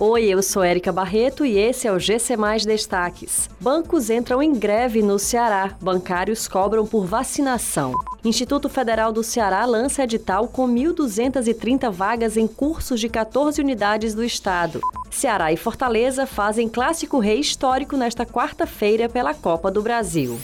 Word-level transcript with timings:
Oi, 0.00 0.26
eu 0.26 0.40
sou 0.44 0.62
Érica 0.62 0.92
Barreto 0.92 1.44
e 1.44 1.58
esse 1.58 1.88
é 1.88 1.92
o 1.92 1.98
GC 1.98 2.36
Mais 2.36 2.64
Destaques. 2.64 3.50
Bancos 3.60 4.10
entram 4.10 4.40
em 4.40 4.52
greve 4.52 5.02
no 5.02 5.18
Ceará. 5.18 5.76
Bancários 5.80 6.46
cobram 6.46 6.86
por 6.86 7.04
vacinação. 7.04 7.92
Instituto 8.24 8.68
Federal 8.68 9.12
do 9.12 9.24
Ceará 9.24 9.64
lança 9.64 10.04
edital 10.04 10.46
com 10.46 10.68
1.230 10.68 11.90
vagas 11.90 12.36
em 12.36 12.46
cursos 12.46 13.00
de 13.00 13.08
14 13.08 13.60
unidades 13.60 14.14
do 14.14 14.22
estado. 14.22 14.80
Ceará 15.10 15.52
e 15.52 15.56
Fortaleza 15.56 16.26
fazem 16.26 16.68
clássico 16.68 17.18
rei 17.18 17.40
histórico 17.40 17.96
nesta 17.96 18.24
quarta-feira 18.24 19.08
pela 19.08 19.34
Copa 19.34 19.68
do 19.68 19.82
Brasil. 19.82 20.38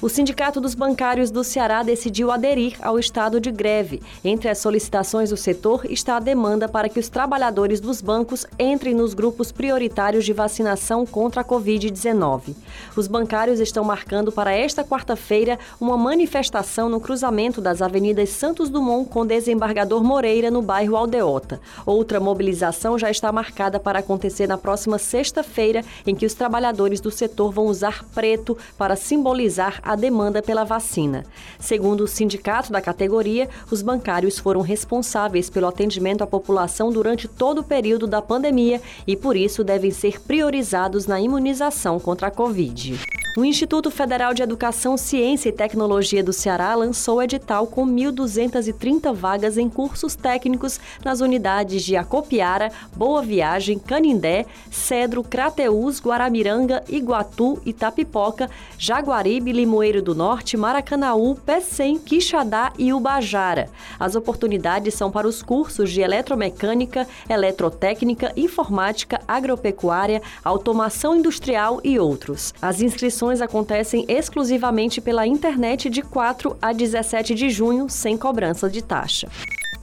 O 0.00 0.08
Sindicato 0.08 0.60
dos 0.60 0.76
Bancários 0.76 1.28
do 1.28 1.42
Ceará 1.42 1.82
decidiu 1.82 2.30
aderir 2.30 2.76
ao 2.80 3.00
estado 3.00 3.40
de 3.40 3.50
greve. 3.50 4.00
Entre 4.22 4.48
as 4.48 4.58
solicitações 4.58 5.30
do 5.30 5.36
setor 5.36 5.84
está 5.90 6.16
a 6.16 6.20
demanda 6.20 6.68
para 6.68 6.88
que 6.88 7.00
os 7.00 7.08
trabalhadores 7.08 7.80
dos 7.80 8.00
bancos 8.00 8.46
entrem 8.60 8.94
nos 8.94 9.12
grupos 9.12 9.50
prioritários 9.50 10.24
de 10.24 10.32
vacinação 10.32 11.04
contra 11.04 11.40
a 11.40 11.44
Covid-19. 11.44 12.54
Os 12.94 13.08
bancários 13.08 13.58
estão 13.58 13.82
marcando 13.82 14.30
para 14.30 14.52
esta 14.52 14.84
quarta-feira 14.84 15.58
uma 15.80 15.96
manifestação 15.96 16.88
no 16.88 17.00
cruzamento 17.00 17.60
das 17.60 17.82
avenidas 17.82 18.28
Santos 18.28 18.68
Dumont 18.70 19.10
com 19.10 19.26
Desembargador 19.26 20.04
Moreira, 20.04 20.48
no 20.48 20.62
bairro 20.62 20.94
Aldeota. 20.94 21.60
Outra 21.84 22.20
mobilização 22.20 22.96
já 22.96 23.10
está 23.10 23.32
marcada 23.32 23.80
para 23.80 23.98
acontecer 23.98 24.46
na 24.46 24.56
próxima 24.56 24.96
sexta-feira, 24.96 25.84
em 26.06 26.14
que 26.14 26.24
os 26.24 26.34
trabalhadores 26.34 27.00
do 27.00 27.10
setor 27.10 27.50
vão 27.50 27.66
usar 27.66 28.04
preto 28.14 28.56
para 28.76 28.94
simbolizar 28.94 29.80
a 29.88 29.96
demanda 29.96 30.42
pela 30.42 30.64
vacina. 30.64 31.24
Segundo 31.58 32.02
o 32.02 32.06
sindicato 32.06 32.70
da 32.70 32.78
categoria, 32.78 33.48
os 33.70 33.80
bancários 33.80 34.38
foram 34.38 34.60
responsáveis 34.60 35.48
pelo 35.48 35.66
atendimento 35.66 36.22
à 36.22 36.26
população 36.26 36.92
durante 36.92 37.26
todo 37.26 37.62
o 37.62 37.64
período 37.64 38.06
da 38.06 38.20
pandemia 38.20 38.82
e, 39.06 39.16
por 39.16 39.34
isso, 39.34 39.64
devem 39.64 39.90
ser 39.90 40.20
priorizados 40.20 41.06
na 41.06 41.18
imunização 41.18 41.98
contra 41.98 42.26
a 42.26 42.30
Covid. 42.30 43.00
O 43.38 43.44
Instituto 43.44 43.88
Federal 43.88 44.34
de 44.34 44.42
Educação, 44.42 44.96
Ciência 44.96 45.50
e 45.50 45.52
Tecnologia 45.52 46.24
do 46.24 46.32
Ceará 46.32 46.74
lançou 46.74 47.22
edital 47.22 47.68
com 47.68 47.86
1.230 47.86 49.14
vagas 49.14 49.56
em 49.56 49.68
cursos 49.68 50.16
técnicos 50.16 50.80
nas 51.04 51.20
unidades 51.20 51.84
de 51.84 51.94
Acopiara, 51.94 52.72
Boa 52.96 53.22
Viagem, 53.22 53.78
Canindé, 53.78 54.44
Cedro, 54.72 55.22
Crateús, 55.22 56.00
Guaramiranga, 56.00 56.82
Iguatu, 56.88 57.62
Itapipoca, 57.64 58.50
Jaguaribe, 58.76 59.52
Limoeiro 59.52 60.02
do 60.02 60.16
Norte, 60.16 60.56
Maracanaú, 60.56 61.36
Pecém, 61.36 61.96
Quixadá 61.96 62.72
e 62.76 62.92
Ubajara. 62.92 63.70
As 64.00 64.16
oportunidades 64.16 64.94
são 64.94 65.12
para 65.12 65.28
os 65.28 65.44
cursos 65.44 65.92
de 65.92 66.00
Eletromecânica, 66.00 67.06
Eletrotécnica, 67.30 68.32
Informática, 68.36 69.20
Agropecuária, 69.28 70.20
Automação 70.42 71.14
Industrial 71.14 71.80
e 71.84 72.00
outros. 72.00 72.52
As 72.60 72.82
inscrições 72.82 73.27
inscrições 73.28 73.42
acontecem 73.42 74.04
exclusivamente 74.08 75.00
pela 75.00 75.26
internet 75.26 75.90
de 75.90 76.02
4 76.02 76.56
a 76.60 76.72
17 76.72 77.34
de 77.34 77.50
junho, 77.50 77.88
sem 77.88 78.16
cobrança 78.16 78.70
de 78.70 78.82
taxa. 78.82 79.28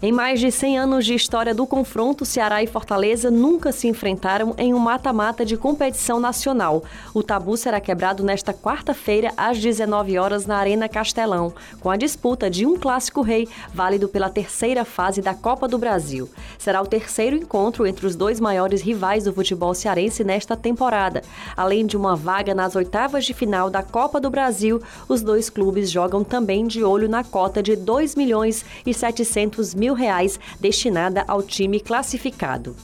Em 0.02 0.12
mais 0.12 0.42
de 0.42 0.52
100 0.52 0.78
anos 0.78 1.06
de 1.06 1.16
história 1.16 1.56
do 1.56 1.66
confronto, 1.66 2.26
Ceará 2.26 2.62
e 2.62 2.68
Fortaleza 2.68 3.32
nunca 3.32 3.72
se 3.72 3.88
enfrentaram 3.88 4.54
em 4.58 4.74
um 4.74 4.78
mata-mata 4.78 5.46
de 5.46 5.56
competição 5.56 6.20
nacional. 6.20 6.84
O 7.14 7.24
tabu 7.24 7.56
será 7.56 7.80
quebrado 7.80 8.22
nesta 8.22 8.54
quarta-feira, 8.54 9.32
às 9.38 9.58
19 9.58 10.20
horas, 10.20 10.46
na 10.46 10.58
Arena 10.58 10.90
Castelão, 10.90 11.54
com 11.80 11.90
a 11.90 11.96
disputa 11.96 12.50
de 12.50 12.66
um 12.66 12.78
clássico 12.78 13.22
rei, 13.22 13.48
válido 13.74 14.10
pela 14.10 14.30
terceira 14.30 14.84
fase 14.84 15.22
da 15.22 15.34
Copa 15.34 15.66
do 15.66 15.78
Brasil. 15.78 16.30
Será 16.58 16.82
o 16.82 16.88
terceiro 16.88 17.38
encontro 17.38 17.88
entre 17.88 18.06
os 18.06 18.18
dois 18.18 18.38
maiores 18.38 18.82
rivais 18.82 19.24
do 19.24 19.34
futebol 19.34 19.74
cearense 19.74 20.26
nesta 20.26 20.58
temporada. 20.58 21.24
Além 21.56 21.86
de 21.86 21.96
uma 21.96 22.18
vaga 22.18 22.54
nas 22.54 22.76
oitavas 22.76 23.24
de 23.24 23.34
final 23.34 23.70
da 23.70 23.82
Copa 23.82 24.20
do 24.20 24.30
Brasil, 24.30 24.82
os 25.08 25.22
dois 25.22 25.50
clubes 25.50 25.90
jogam 25.90 26.22
também 26.22 26.68
de 26.68 26.84
olho 26.84 27.08
na 27.08 27.24
cota 27.24 27.64
de 27.64 27.78
2 27.78 28.16
milhões 28.16 28.66
e 28.86 28.94
700 28.94 29.74
mil 29.74 29.85
mil 29.86 29.94
reais 29.94 30.40
destinada 30.60 31.24
ao 31.28 31.44
time 31.44 31.80
classificado. 31.80 32.76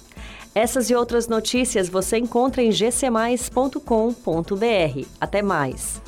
Essas 0.54 0.90
e 0.90 0.96
outras 0.96 1.28
notícias 1.28 1.90
você 1.90 2.18
encontra 2.18 2.62
em 2.62 2.70
gcmais.com.br. 2.70 3.82
Até 5.20 5.42
mais! 5.42 6.02